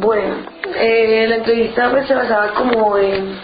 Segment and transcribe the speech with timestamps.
[0.00, 0.36] Bueno,
[0.76, 3.36] eh, la entrevista pues se basaba como en,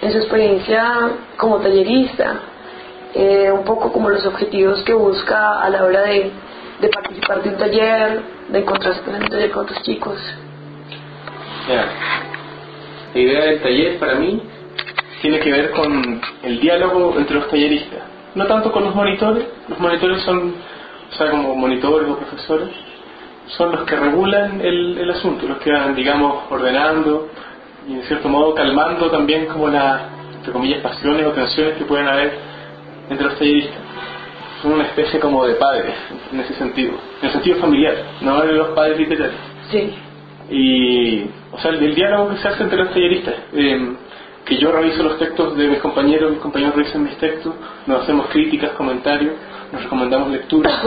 [0.00, 2.34] su experiencia como tallerista,
[3.14, 6.30] eh, un poco como los objetivos que busca a la hora de,
[6.88, 10.20] participar de un taller, de encontrarse con un taller con otros chicos.
[13.12, 14.40] La idea del taller para mí
[15.20, 18.02] tiene que ver con el diálogo entre los talleristas.
[18.36, 20.54] No tanto con los monitores, los monitores son,
[21.10, 22.68] o sea, como monitores o profesores,
[23.48, 27.28] son los que regulan el, el asunto, los que van, digamos, ordenando
[27.88, 30.02] y en cierto modo calmando también como las,
[30.36, 32.32] entre comillas, pasiones o tensiones que pueden haber
[33.10, 33.78] entre los talleristas.
[34.62, 35.94] Son una especie como de padres
[36.32, 39.40] en ese sentido, en el sentido familiar, no de los padres literarios.
[39.70, 39.92] Sí.
[40.50, 43.96] Y, o sea, el, el diálogo que se hace entre los talleristas, eh,
[44.44, 47.54] que yo reviso los textos de mis compañeros, mis compañeros revisan mis textos,
[47.86, 49.34] nos hacemos críticas, comentarios,
[49.72, 50.80] nos recomendamos lecturas,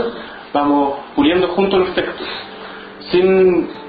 [0.55, 2.27] vamos puliendo juntos los textos,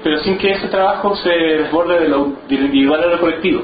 [0.03, 3.63] pero sin que ese trabajo se desborde de lo, individual a lo colectivo.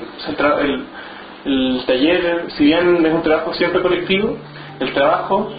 [1.45, 4.38] El, taller, si bien es un trabajo siempre colectivo,
[4.80, 5.52] el trabajo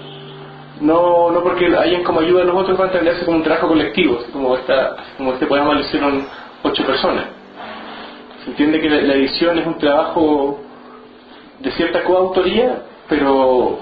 [0.80, 3.68] no, no porque hayan como ayuda a los otros va a entenderse como un trabajo
[3.68, 6.26] colectivo, como, esta, como este poema lo hicieron
[6.62, 7.26] ocho personas.
[8.44, 10.60] Se entiende que la, edición es un trabajo
[11.60, 13.80] de cierta coautoría, pero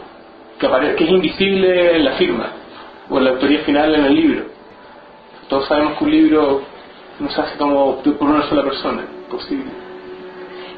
[0.58, 0.66] que,
[0.96, 2.61] que es invisible en la firma
[3.12, 4.44] o en la autoría final en el libro.
[5.48, 6.62] Todos sabemos que un libro
[7.20, 9.70] no se hace como por una sola persona, posible.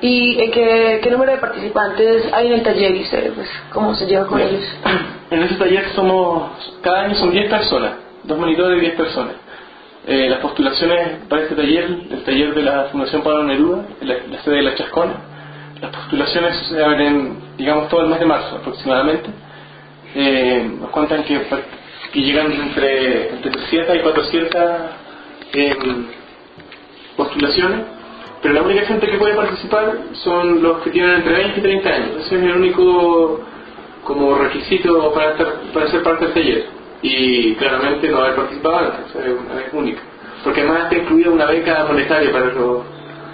[0.00, 3.94] ¿Y eh, qué, qué número de participantes hay en el taller y usted, pues, cómo
[3.94, 4.48] se lleva con Bien.
[4.50, 4.64] ellos?
[5.30, 6.50] En ese taller somos,
[6.82, 9.34] cada año son 10 personas, dos monitores y 10 personas.
[10.06, 14.42] Eh, las postulaciones para este taller, el taller de la Fundación Pablo Neruda, la, la
[14.42, 15.14] sede de la Chascona,
[15.80, 19.30] las postulaciones se abren, digamos, todo el mes de marzo aproximadamente.
[20.14, 21.40] Eh, nos cuentan que,
[22.14, 24.62] que llegan entre, entre 300 y 400
[25.52, 26.06] em,
[27.16, 27.80] postulaciones,
[28.42, 29.92] pero la única gente que puede participar
[30.22, 32.10] son los que tienen entre 20 y 30 años.
[32.26, 33.40] Ese es el único
[34.04, 36.66] como requisito para, estar- para ser parte del taller.
[37.02, 40.00] Y claramente no haber participado antes, es una vez única.
[40.42, 42.82] Porque además está incluida una beca monetaria para los...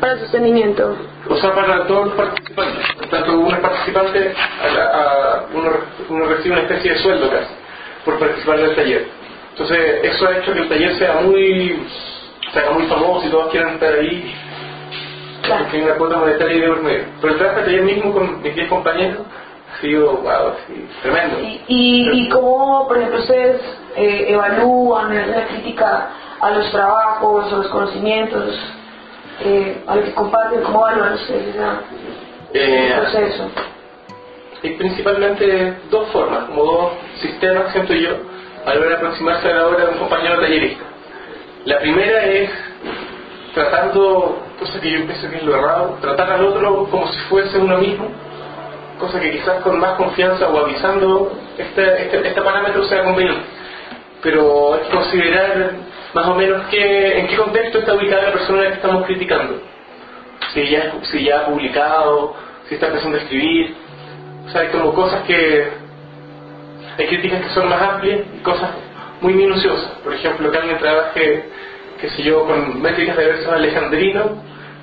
[0.01, 0.97] Para el sostenimiento.
[1.29, 2.87] O sea, para todos los participantes.
[3.11, 5.71] Tanto uno es participante, a a- uno,
[6.09, 7.60] uno recibe una especie de sueldo casi
[8.05, 9.09] por participar del taller.
[9.51, 11.87] Entonces, eso ha hecho que el taller sea muy,
[12.53, 14.35] sea muy famoso y todos quieran estar ahí
[15.43, 15.63] Claro.
[15.65, 17.05] porque hay una cuota monetaria de por medio.
[17.21, 19.19] Pero el trabajo del taller mismo con mis 10 compañeros
[19.77, 20.53] ha sido, wow,
[21.03, 21.41] tremendo.
[21.41, 23.61] ¿Y, y, y cómo, por ejemplo, ustedes
[23.97, 28.59] eh, evalúan, la crítica a los trabajos, a los conocimientos,
[29.43, 31.81] eh, a lo que comparten, cómo evalúan ustedes esa-
[32.53, 33.51] Eh, ese proceso?
[34.63, 38.17] Hay principalmente dos formas, como dos sistemas, siento yo,
[38.65, 40.85] a la hora de aproximarse a la obra de un compañero tallerista.
[41.65, 42.51] La primera es
[43.55, 47.59] tratando, cosa que yo pienso que es lo errado, tratar al otro como si fuese
[47.59, 48.11] uno mismo,
[48.99, 53.43] cosa que quizás con más confianza o avisando este, este, este parámetro sea conveniente.
[54.23, 55.71] Pero que considerar
[56.13, 59.05] más o menos qué, en qué contexto está ubicada la persona a la que estamos
[59.07, 59.63] criticando.
[60.53, 62.35] Si ya, si ya ha publicado,
[62.69, 63.75] si está empezando a escribir,
[64.47, 65.80] o sea, hay como cosas que...
[67.01, 68.71] Hay críticas que son más amplias y cosas
[69.23, 69.91] muy minuciosas.
[70.05, 71.45] Por ejemplo, que alguien trabaje,
[71.99, 74.27] qué sé yo, con métricas de versos alejandrinos,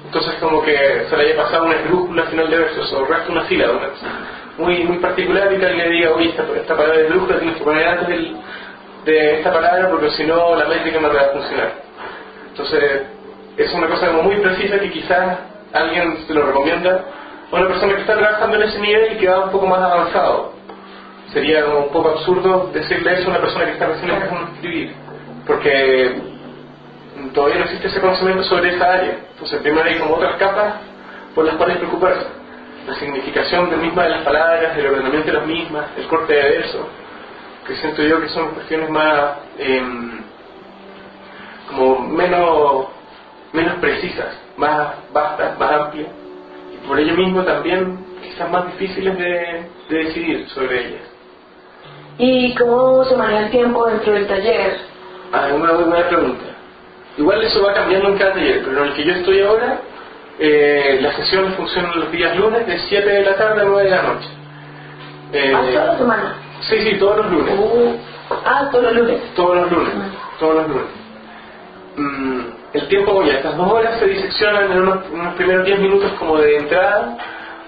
[0.04, 3.32] entonces como que se le haya pasado una esdrújula al final de versos, o resta
[3.32, 3.90] una sílaba, una
[4.58, 7.88] muy, muy particular y que alguien diga, oye, esta, palabra de esdrújula tienes que poner
[7.88, 8.20] antes
[9.06, 11.74] de esta palabra porque si no la métrica no te va a funcionar.
[12.50, 13.02] Entonces,
[13.58, 15.38] es una cosa como muy precisa que quizás
[15.72, 17.06] alguien se lo recomienda
[17.52, 19.84] a una persona que está trabajando en ese nivel y que va un poco más
[19.84, 20.57] avanzado.
[21.38, 24.54] Sería como un poco absurdo decirle eso a una persona que está recién empezando a
[24.56, 24.92] escribir,
[25.46, 26.20] porque
[27.32, 29.20] todavía no existe ese conocimiento sobre esa área.
[29.34, 30.74] Entonces, primero hay como otras capas
[31.36, 32.26] por las cuales preocuparse.
[32.88, 36.42] La significación de misma de las palabras, el ordenamiento de las mismas, el corte de
[36.42, 36.90] verso,
[37.68, 40.22] que siento yo que son cuestiones más, em,
[41.70, 42.88] como menos,
[43.54, 46.10] menos precisas, más vastas, más amplias,
[46.74, 51.17] y por ello mismo también quizás más difíciles de, de decidir sobre ellas.
[52.20, 54.78] ¿Y cómo se maneja el tiempo dentro del taller?
[55.32, 56.46] Ah, una muy buena pregunta.
[57.18, 59.80] Igual eso va cambiando en cada taller, pero en el que yo estoy ahora,
[60.40, 63.90] eh, las sesiones funcionan los días lunes de 7 de la tarde a 9 de
[63.90, 64.28] la noche.
[65.34, 66.36] Eh, ¿Ah, toda la semana?
[66.62, 67.56] sí, sí, todos los lunes.
[67.60, 67.96] Uh,
[68.46, 69.22] ah, todos los lunes.
[69.36, 69.94] Todos los lunes.
[70.40, 70.86] Todos los lunes.
[71.98, 72.40] Mm,
[72.74, 76.38] el tiempo, ya, estas dos horas se diseccionan en unos, unos primeros 10 minutos como
[76.38, 77.18] de entrada,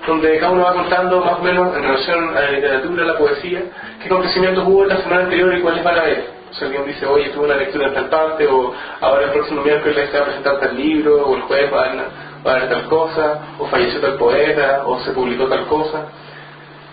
[0.08, 3.18] donde cada uno va contando más o menos en relación a la literatura, a la
[3.18, 3.62] poesía,
[4.00, 6.40] qué acontecimientos hubo en la semana anterior y cuáles van a haber.
[6.52, 10.10] Si alguien dice, oye, tuve una lectura en tal parte, o ahora el próximo miércoles
[10.10, 13.66] se va a presentar tal libro, o el jueves va a, haber tal cosa, o
[13.68, 16.06] falleció tal poeta, o se publicó tal cosa.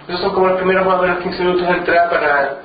[0.08, 2.58] Esos son como los primeros más o menos 15 minutos de entrada para...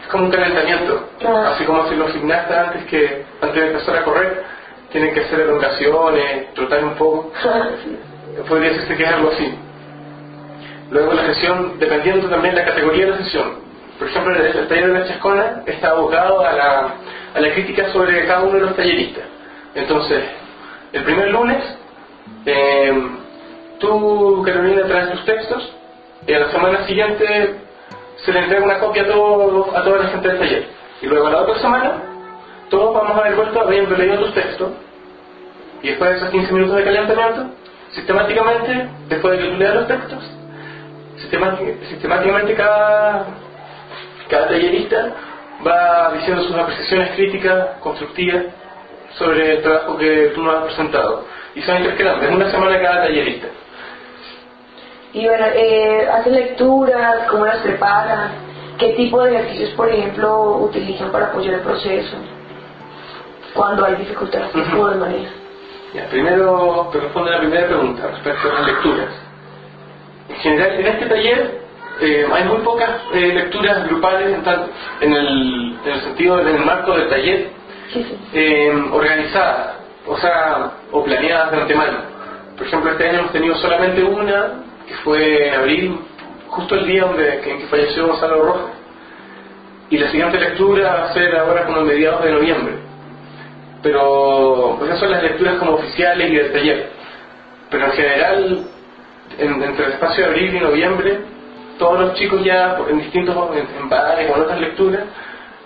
[0.00, 1.08] Es como un calentamiento.
[1.52, 4.42] Así como si los gimnastas antes, que, antes de empezar a correr
[4.90, 7.32] tienen que hacer elongaciones, trotar un poco.
[8.48, 9.54] Podría decirse que es algo así.
[10.92, 13.54] Luego la sesión, dependiendo también de la categoría de la sesión.
[13.98, 16.94] Por ejemplo, el, taller de la Chascona está abocado a la,
[17.34, 19.24] a la crítica sobre cada uno de los talleristas.
[19.74, 20.22] Entonces,
[20.92, 21.64] el primer lunes,
[22.44, 22.92] eh,
[23.78, 25.72] tú, Carolina, traes tus textos
[26.26, 27.54] y a la semana siguiente
[28.16, 30.66] se le entrega una copia a, todo, a toda la gente del taller.
[31.00, 32.02] Y luego la otra semana,
[32.68, 34.72] todos vamos a haber vuelto habiendo leído tus textos
[35.82, 37.46] y después de esos 15 minutos de calentamiento,
[37.92, 40.41] sistemáticamente, después de que tú leas los textos,
[41.30, 43.26] sistemáticamente cada,
[44.28, 45.14] cada tallerista
[45.66, 48.44] va diciendo sus apreciaciones críticas, constructivas,
[49.18, 51.24] sobre el trabajo que tú nos has presentado.
[51.54, 53.48] Y son intercalables, es una semana cada tallerista.
[55.12, 57.28] Y bueno, eh, ¿hacen lecturas?
[57.30, 58.30] ¿Cómo las preparan?
[58.78, 62.16] ¿Qué tipo de ejercicios, por ejemplo, utilizan para apoyar el proceso?
[63.52, 65.34] Cuando hay dificultades, ¿cómo las manejan?
[65.92, 69.21] Ya, primero te respondo a la primera pregunta respecto a las lecturas.
[70.28, 71.62] En general, en este taller
[72.00, 76.96] eh, hay muy pocas eh, lecturas grupales en, el, en, el, sentido, en el marco
[76.96, 77.50] del taller,
[78.32, 79.76] eh, organizadas,
[80.06, 81.98] o sea, o planeadas de antemano.
[82.56, 86.00] Por ejemplo, este año hemos tenido solamente una, que fue en abril,
[86.48, 88.72] justo el día donde, en que falleció Gonzalo Rojas.
[89.90, 92.74] Y la siguiente lectura va a ser ahora como a mediados de noviembre.
[93.82, 96.90] Pero pues esas son las lecturas como oficiales y del taller.
[97.70, 98.66] Pero en general,
[99.38, 101.20] entre el espacio de abril y noviembre,
[101.78, 105.02] todos los chicos ya en distintos en, bares o en otras lecturas,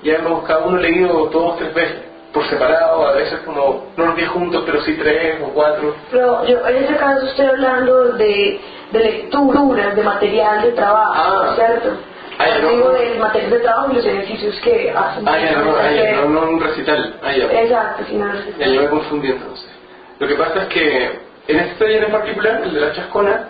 [0.02, 1.96] ya hemos cada uno leído dos tres veces
[2.32, 5.94] por separado, a veces como, no los días juntos, pero sí tres o cuatro.
[6.10, 8.60] Pero yo en ese caso estoy hablando de,
[8.92, 11.54] de lecturas, de material de trabajo, ah.
[11.56, 11.96] ¿cierto?
[12.38, 15.26] Ah, no, digo del material de trabajo y los ejercicios que hacen.
[15.26, 17.19] Ah, ya, no, ah, no, no, un recital.
[17.22, 17.62] Ah, ya.
[17.62, 18.58] Exacto, si no recital.
[18.58, 19.70] Ya, yo me confundí entonces.
[20.19, 23.48] Lo que pasa es que en este taller en particular, el de la chascona,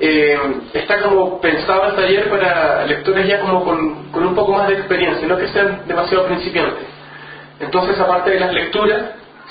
[0.00, 0.38] eh,
[0.72, 4.74] está como pensado el taller para lectores ya como con, con un poco más de
[4.74, 6.84] experiencia, no que sean demasiado principiantes.
[7.60, 9.02] Entonces, aparte de las lecturas,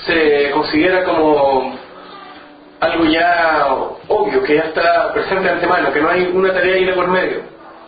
[0.04, 1.78] se considera como
[2.80, 3.68] algo ya
[4.08, 7.08] obvio, que ya está presente de antemano, que no hay una tarea ahí de por
[7.08, 7.42] medio.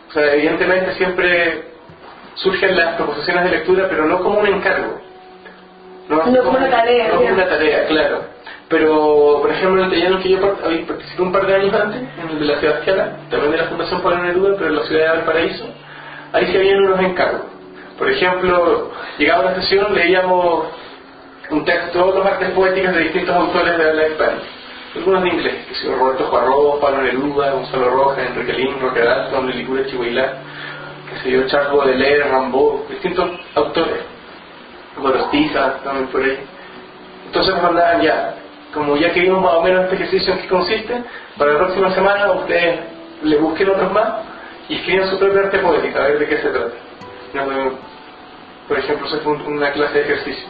[0.08, 1.64] O sea, evidentemente siempre
[2.34, 5.00] surgen las proposiciones de lectura, pero no como un encargo.
[6.08, 7.08] No, como una tarea.
[7.08, 8.24] No como una tarea, claro.
[8.72, 12.28] Pero, por ejemplo, el taller en que yo participé un par de años antes, en
[12.30, 15.08] el de la Sebastiana, también de la Fundación Pablo Neruda, pero en la ciudad de
[15.18, 15.64] Valparaíso,
[16.32, 17.42] ahí se habían unos encargos.
[17.98, 20.68] Por ejemplo, llegaba a una sesión, leíamos
[21.50, 24.40] un texto, todos los artes poéticas de distintos autores de la España
[24.94, 29.50] algunos de inglés, que son Roberto Juarro, Pablo Neruda, Gonzalo Rojas, Enrique Lin, Roque Dalton,
[29.50, 30.32] Lilicura Chihuahua,
[31.08, 34.00] que se yo, Charles Baudelaire, Rambaud, distintos autores,
[34.98, 36.38] Gorostiza también por ahí.
[37.26, 38.34] Entonces nos mandaban ya,
[38.72, 41.02] como ya que vimos más o menos este ejercicio en qué consiste,
[41.36, 42.80] para la próxima semana ustedes
[43.22, 44.08] le busquen otros más
[44.68, 46.74] y escriban su propia arte poética, a ver de qué se trata.
[48.68, 50.48] por ejemplo, eso fue una clase de ejercicio.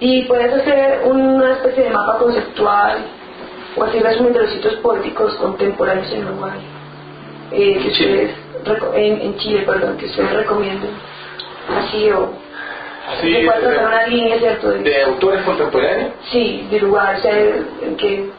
[0.00, 2.98] Y puedes hacer una especie de mapa conceptual
[3.76, 6.60] o así resumen de los sitios políticos contemporáneos en Uruguay
[7.52, 8.30] eh, que ustedes
[8.94, 10.90] en, Chile perdón que ustedes recomienden.
[11.68, 12.32] Así o
[13.20, 16.12] sí, de, una línea cierto de, autores contemporáneos.
[16.30, 17.38] Sí de Uruguay o sea
[17.82, 18.30] en que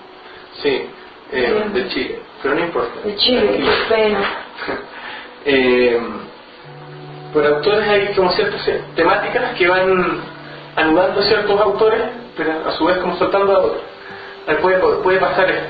[0.61, 0.89] sí
[1.31, 3.01] eh, de Chile pero no importa.
[3.03, 4.19] De Chile qué pena.
[5.49, 5.97] Eh,
[7.31, 8.61] por autores hay como ciertas
[8.97, 10.21] temáticas que van
[10.75, 12.01] animando a ciertos autores,
[12.35, 13.81] pero a su vez como soltando a otros.
[14.61, 15.69] Puede, puede pasar esto.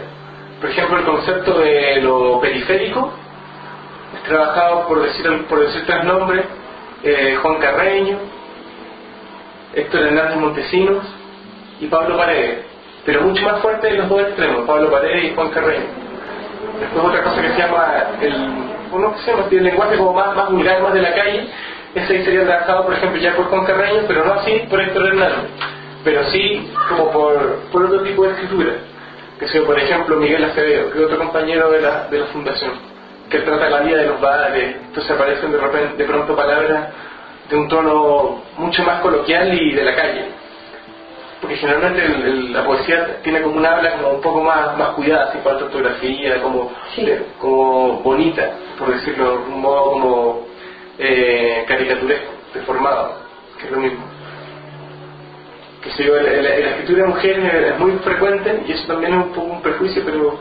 [0.60, 3.14] Por ejemplo, el concepto de lo periférico.
[4.16, 6.46] Es trabajado, por decir, por decir tres nombres,
[7.04, 8.18] eh, Juan Carreño,
[9.74, 11.04] Héctor Hernández Montesinos
[11.80, 12.66] y Pablo Paredes,
[13.06, 15.86] pero mucho más fuerte de los dos extremos, Pablo Paredes y Juan Carreño.
[16.80, 18.36] Después otra cosa que se llama el,
[18.92, 21.48] uno se llama el lenguaje como más, más vulgar, más de la calle,
[21.96, 25.50] ese sería trabajado, por ejemplo, ya por Juan Carreño, pero no así por Héctor Hernández,
[26.04, 28.74] pero sí como por, por otro tipo de escritura,
[29.40, 32.74] que sea, por ejemplo, Miguel Acevedo, que es otro compañero de la, de la fundación,
[33.30, 36.90] que trata la vida de los bares, entonces aparecen de, repente, de pronto palabras
[37.50, 40.26] de un tono mucho más coloquial y de la calle.
[41.42, 42.04] Porque generalmente
[42.52, 46.42] la poesía tiene como una habla como un poco más, más cuidada, así para ortografía,
[46.42, 46.72] como,
[47.40, 50.48] como bonita, por decirlo de un modo como
[50.98, 52.32] eh, caricaturesco.
[52.54, 53.20] deformado,
[53.60, 54.04] que es lo mismo.
[55.84, 59.32] Que se la, la, escritura de mujeres es muy frecuente y eso también es un
[59.32, 60.40] poco un prejuicio, pero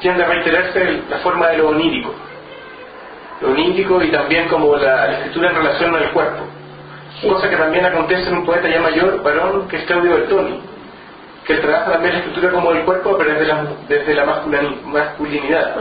[0.00, 2.14] tiende a reiterarse la forma de lo onírico.
[3.46, 6.44] Onírico y también como la, escritura en relación al cuerpo.
[7.28, 10.60] Cosa que también acontece en un poeta ya mayor, varón, que es Claudio Bertoni,
[11.46, 13.30] que trabaja también la escritura como el cuerpo, pero
[13.88, 14.24] desde la,
[14.84, 15.76] masculinidad.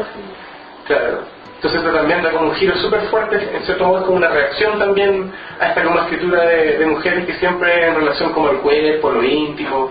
[0.85, 1.19] Claro.
[1.63, 4.77] Entonces eso también da como un giro súper fuerte, en cierto modo como una reacción
[4.77, 9.23] también a esta como escritura de, mujeres que siempre en relación como el cuerpo, lo
[9.23, 9.89] íntimo,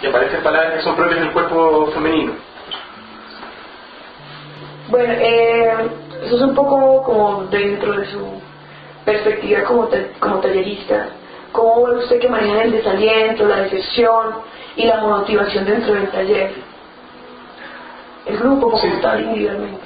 [0.00, 2.34] y aparecen palabras que son propias del cuerpo femenino.
[4.88, 5.74] Bueno, eh,
[6.24, 8.18] eso es un poco como dentro de su
[9.04, 9.88] perspectiva como,
[10.20, 11.08] como tallerista.
[11.52, 14.34] ¿Cómo ve usted que maneja el desaliento, la decepción
[14.76, 16.52] y la motivación dentro del taller?
[18.26, 19.80] El grupo como tal individualmente.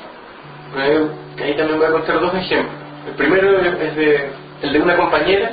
[0.77, 1.09] Eh,
[1.43, 2.75] ahí también voy a contar dos ejemplos.
[3.07, 4.31] El primero es de,
[4.63, 5.53] el de una compañera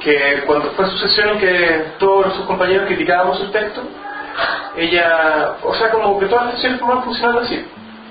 [0.00, 3.84] que cuando fue su sesión en que todos sus compañeros criticábamos sus textos,
[4.76, 7.64] ella, o sea, como que todas las sesiones fueron funcionando así.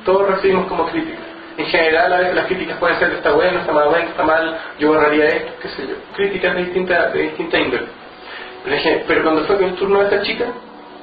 [0.05, 1.21] Todos recibimos como críticas.
[1.58, 5.25] En general, las críticas pueden ser está bueno, está mal, bueno, está mal, yo borraría
[5.25, 5.96] esto, qué sé yo.
[6.15, 7.88] Críticas de distinta, de distinta índole.
[9.08, 10.46] Pero, cuando fue el turno de esta chica,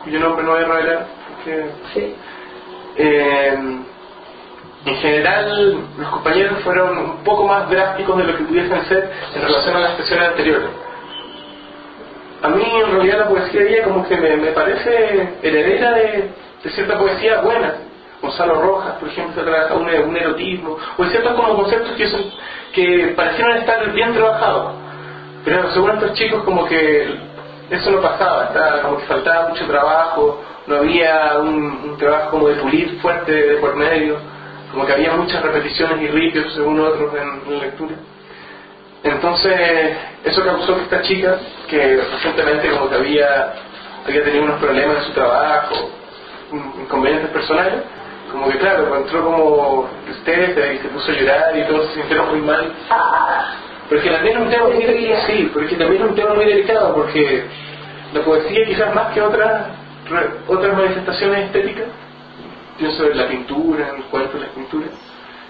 [0.02, 1.64] cuyo nombre no voy a revelar, porque...
[1.93, 2.14] Sí.
[2.97, 3.59] Eh,
[4.85, 9.43] en general, los compañeros fueron un poco más drásticos de lo que pudiesen ser en
[9.43, 10.69] relación a las sesiones anteriores.
[12.43, 16.31] A mí, en realidad, la poesía de ella como que me, parece heredera de,
[16.71, 17.75] cierta poesía buena.
[18.23, 22.25] Gonzalo Rojas, por ejemplo, trabaja un, un erotismo, o ciertos como conceptos que, son,
[22.73, 24.75] que parecieron estar bien trabajados.
[25.45, 27.09] Pero según estos chicos, como que
[27.71, 32.57] eso no pasaba, estaba, como que faltaba mucho trabajo, no había un, trabajo como de
[32.57, 34.19] pulir fuerte de por medio
[34.71, 37.95] como que había muchas repeticiones y ripios según otros en, la lectura.
[39.03, 43.55] Entonces, eso causó que esta chica, que recientemente como que había,
[44.07, 45.91] había tenido unos problemas en su trabajo,
[46.83, 47.83] inconvenientes personales,
[48.30, 52.25] como que claro, entró como usted y se puso a llorar y todo se sintió
[52.25, 52.73] muy mal.
[53.88, 56.94] Pero también es un tema muy delicado, sí, porque también es un tema muy delicado,
[56.94, 57.44] porque
[58.12, 59.66] la poesía quizás más que otras
[60.47, 61.85] otras manifestaciones estéticas
[62.78, 64.87] pienso en la pintura, en el cuerpo, en la pintura.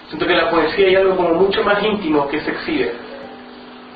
[0.07, 2.93] Siento que en la poesía hay algo como mucho más íntimo que se exhibe.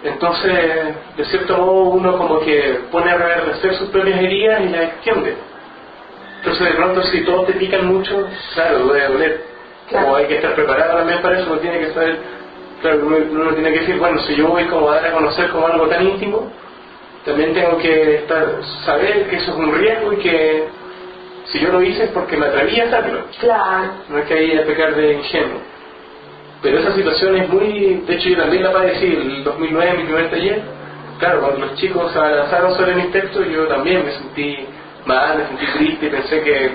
[0.03, 4.81] Entonces, de cierto modo, uno como que pone a reverdecer sus propias heridas y las
[4.83, 5.35] extiende.
[6.43, 9.41] Entonces, de pronto, si todos te pican mucho, claro, duele doler.
[9.89, 12.17] Como hay que estar preparado también para eso, uno tiene que saber,
[12.81, 15.67] claro, uno, tiene que decir, bueno, si yo voy como a dar a conocer como
[15.67, 16.51] algo tan íntimo,
[17.23, 18.45] también tengo que estar,
[18.83, 20.63] saber que eso es un riesgo y que
[21.45, 23.21] si yo lo hice es porque me atreví a hacerlo.
[23.39, 23.91] Claro.
[24.09, 25.61] No es que haya a pecar de ingenuo.
[26.61, 28.03] Pero esa situación es muy...
[28.05, 29.05] De hecho, yo también la padecí.
[29.05, 30.61] El 2009, mi primer taller,
[31.19, 34.67] claro, cuando los chicos avanzaron sobre mis textos, yo también me sentí
[35.05, 36.71] mal, me sentí triste, pensé que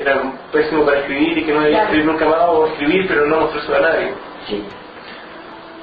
[0.00, 0.22] era
[0.52, 3.76] pésimo para escribir y que no debía escribir nunca más o escribir, pero no mostrárselo
[3.76, 4.14] a nadie.
[4.46, 4.64] Sí.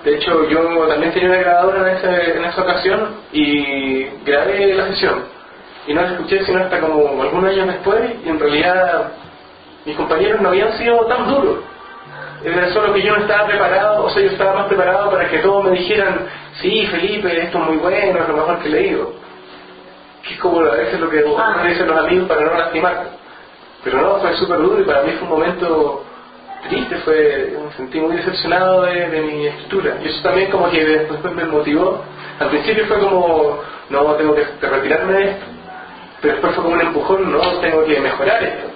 [0.03, 4.87] De hecho, yo también tenía una grabadora en, ese, en esa ocasión y grabé la
[4.87, 5.35] sesión
[5.87, 9.11] y no la escuché sino hasta como algunos años después y en realidad
[9.85, 11.57] mis compañeros no habían sido tan duros.
[12.43, 15.39] Era solo que yo no estaba preparado, o sea, yo estaba más preparado para que
[15.39, 16.27] todos me dijeran,
[16.61, 19.13] sí, Felipe, esto es muy bueno, es lo mejor que he leído.
[20.27, 21.63] Que es como a veces lo que ah.
[21.67, 23.03] dicen los amigos para no lastimar.
[23.83, 26.03] Pero no, fue súper duro y para mí fue un momento
[26.67, 29.97] triste, fue, me sentí muy decepcionado de, de, mi escritura.
[30.03, 32.03] Y eso también como que después me motivó.
[32.39, 35.45] Al principio fue como, no, tengo que retirarme de esto
[36.25, 38.67] pero después fue como un empujón, no, tengo que mejorar esto,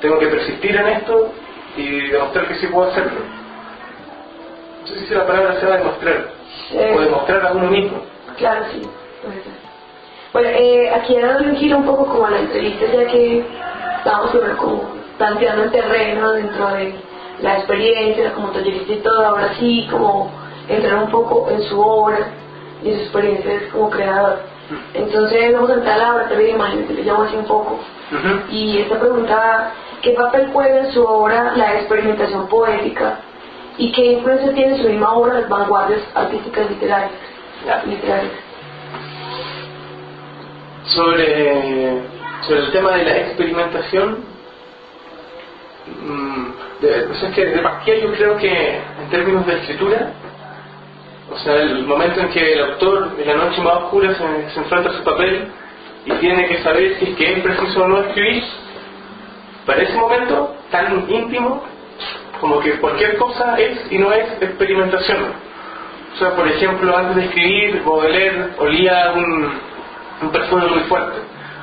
[0.00, 1.32] tengo que persistir en esto
[1.76, 3.20] y demostrar que sí puedo hacerlo.
[4.80, 6.30] No sé si la palabra sea demostrar,
[6.72, 8.02] o demostrar a uno mismo.
[8.38, 8.82] Claro, sí.
[10.34, 13.44] Bueno, eh, aquí ha dado un giro un poco como a la entrevista, ya que
[13.98, 14.82] estamos como
[15.16, 16.92] planteando el terreno dentro de
[17.40, 20.32] la experiencia, como tallerista y todo, ahora sí como
[20.68, 22.18] entrar un poco en su obra
[22.82, 24.40] y en su experiencia como creador.
[24.94, 27.78] Entonces vamos a entrar a la laboratorio de imágenes, que le llamo así un poco.
[28.50, 29.70] Y esta pregunta,
[30.02, 33.20] ¿qué papel juega en su obra la experimentación poética?
[33.78, 37.12] ¿Y qué influencia tiene su misma obra las vanguardias artísticas literarias?
[37.86, 38.32] literarias?
[40.86, 42.02] Sobre,
[42.46, 44.18] sobre el tema de la experimentación,
[46.02, 46.44] mmm,
[46.82, 50.12] es que de yo creo que en términos de escritura,
[51.30, 54.90] o sea, el momento en que el autor, en la noche más oscura, se, enfrenta
[54.90, 55.48] a su papel
[56.04, 58.42] y tiene que saber si es que es preciso o no escribir,
[59.64, 61.62] para ese momento tan íntimo,
[62.40, 65.32] como que cualquier cosa es y no es experimentación.
[66.14, 69.50] O sea, por ejemplo, antes de escribir, Baudelaire olía un,
[70.22, 71.18] un perfume muy fuerte.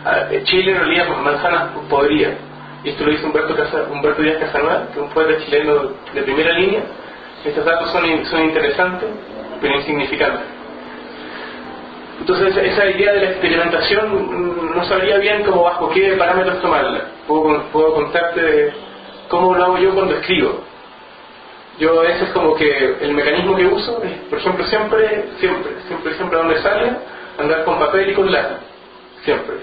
[0.05, 2.33] Ah, Chile olía por manzanas podridas.
[2.83, 6.81] Y esto lo hizo Humberto, Díaz Casanova, que es un poeta chileno de primera línea.
[7.45, 9.09] Estos datos son, son interesantes,
[9.61, 10.41] pero insignificantes.
[12.19, 17.01] Entonces esa idea de la experimentación no sabría bien cómo bajo qué parámetros tomarla.
[17.27, 18.73] Puedo, puedo contarte
[19.27, 20.61] cómo lo hago yo cuando escribo.
[21.79, 26.37] Yo ese es como que el mecanismo que uso por ejemplo, siempre, siempre, siempre, siempre
[26.37, 26.99] a donde salga,
[27.37, 28.57] andar con papel y con lápiz.
[29.23, 29.57] Siempre.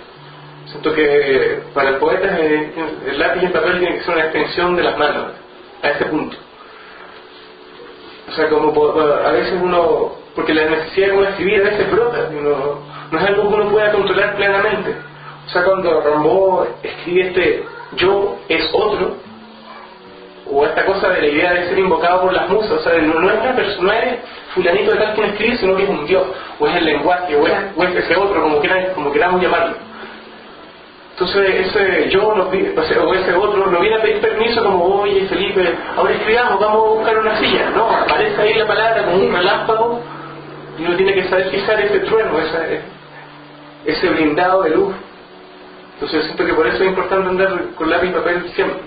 [0.67, 4.77] Siento que para el poeta el lápiz y el papel tienen que ser una extensión
[4.77, 5.33] de las manos,
[5.83, 6.37] a ese punto.
[8.29, 12.29] O sea, como a veces uno, porque la necesidad de uno escribir a veces brota,
[13.11, 14.95] no es algo que uno pueda controlar plenamente.
[15.47, 17.65] O sea, cuando Rambo escribe este
[17.97, 19.17] yo es otro,
[20.51, 23.31] o esta cosa de la idea de ser invocado por las musas, o sea, no,
[23.31, 24.19] es una persona, es
[24.55, 26.27] fulanito de tal quien escribe, sino que es un dios,
[26.59, 29.77] o es el lenguaje, o es, ese otro, como, queramos, como queramos llamarlo.
[31.13, 35.75] Entonces ese yo, no, o ese otro, no viene a pedir permiso como, oye Felipe,
[35.97, 37.71] ahora escribamos, vamos a buscar una silla.
[37.71, 40.01] No, aparece ahí la palabra como un relámpago
[40.79, 42.83] y uno tiene que saber pisar ese trueno, ese,
[43.85, 44.95] ese blindado de luz.
[45.95, 48.79] Entonces siento que por eso es importante andar con lápiz y papel siempre.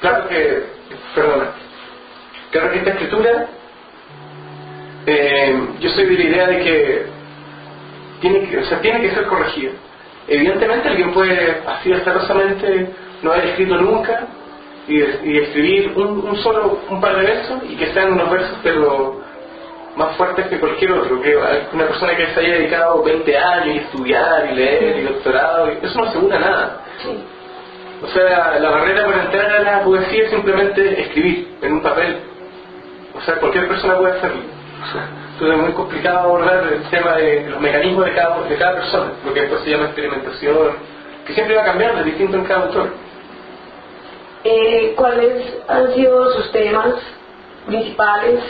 [0.00, 0.64] Claro que,
[1.14, 1.50] perdona,
[2.52, 3.46] claro que esta escritura,
[5.06, 7.06] eh, yo soy de la idea de que
[8.20, 9.72] tiene que, o sea, tiene que ser corregida.
[10.28, 12.90] Evidentemente alguien puede así astarosamente
[13.22, 14.28] no haber escrito nunca
[14.86, 19.20] y, escribir un, solo, un par de versos y que sean unos versos pero
[19.96, 21.36] más fuertes que cualquier otro, que
[21.72, 25.98] una persona que se haya dedicado 20 años y estudiar y leer y doctorado, eso
[25.98, 26.84] no asegura nada.
[28.02, 32.18] O sea, la barrera para entrar a la poesía es simplemente escribir en un papel.
[33.16, 34.42] O sea, cualquier persona puede hacerlo.
[35.32, 39.12] Entonces es muy complicado abordar el tema de los mecanismos de cada, de cada persona,
[39.24, 40.68] lo que después se llama experimentación,
[41.26, 42.88] que siempre va a cambiar, es distinto en cada autor.
[44.44, 46.94] Eh, ¿Cuáles han sido sus temas
[47.66, 48.40] principales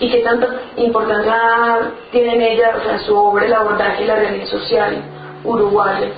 [0.00, 4.16] y qué tanta importancia tiene en ella, o sea, su obra, el abordaje y la
[4.16, 5.02] realidad social
[5.44, 6.08] uruguaya?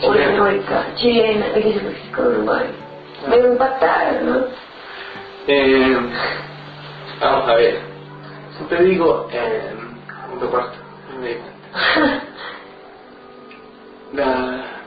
[0.00, 2.66] O Latinoamérica, chilena, México, Uruguay.
[3.28, 4.46] Me va a impactar, ¿no?
[5.46, 5.96] Eh,
[7.20, 7.80] vamos a ver.
[8.56, 9.74] Siempre digo, eh,
[10.32, 10.78] un cuarto,
[14.12, 14.81] la,